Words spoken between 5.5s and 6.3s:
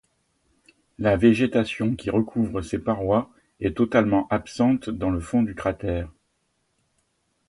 cratère.